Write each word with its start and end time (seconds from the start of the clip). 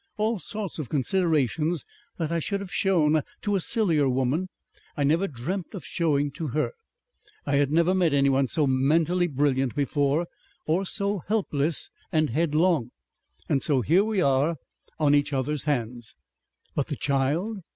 All 0.17 0.39
sorts 0.39 0.79
of 0.79 0.89
considerations 0.89 1.85
that 2.17 2.31
I 2.31 2.39
should 2.39 2.59
have 2.59 2.73
shown 2.73 3.21
to 3.43 3.55
a 3.55 3.59
sillier 3.59 4.09
woman 4.09 4.49
I 4.97 5.03
never 5.03 5.27
dreamt 5.27 5.75
of 5.75 5.85
showing 5.85 6.31
to 6.31 6.47
her. 6.47 6.71
I 7.45 7.57
had 7.57 7.71
never 7.71 7.93
met 7.93 8.11
anyone 8.11 8.47
so 8.47 8.65
mentally 8.65 9.27
brilliant 9.27 9.75
before 9.75 10.25
or 10.65 10.85
so 10.87 11.19
helpless 11.27 11.91
and 12.11 12.31
headlong. 12.31 12.89
And 13.47 13.61
so 13.61 13.81
here 13.81 14.03
we 14.03 14.23
are 14.23 14.55
on 14.97 15.13
each 15.13 15.33
other's 15.33 15.65
hands!" 15.65 16.15
"But 16.73 16.87
the 16.87 16.95
child? 16.95 17.59